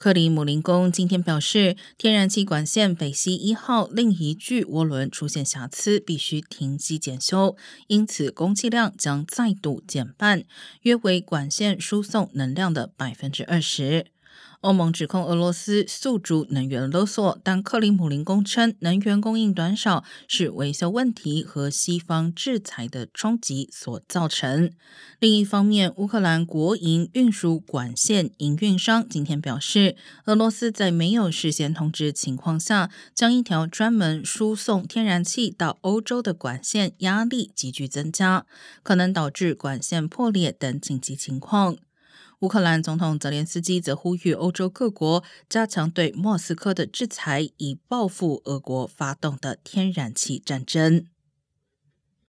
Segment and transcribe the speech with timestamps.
[0.00, 7.54] 克里姆林宫今天表示，天然气管线北溪一号另一具涡轮出现瑕疵，必须停机检修，
[7.86, 10.44] 因此供气量将再度减半，
[10.84, 14.06] 约为管线输送能量的百分之二十。
[14.60, 24.70] 欧盟指控俄罗斯诉诸能源勒索，但克里姆林宫称能源供应短少是维修问题和西方制裁的冲击所造成。
[25.18, 29.96] 另一方面，乌克兰国营运输管线营运商今天表示，
[30.26, 38.44] 俄罗斯在没有事先通知情况下，将一条专门输送天然气到欧洲的管线压力急剧增加，
[38.82, 41.78] 可能导致管线破裂等紧急情况。
[42.40, 51.04] 乌克兰总统泽连斯基则呼吁欧洲各国加强对莫斯科的制裁，以报复俄国发动的天然气战争。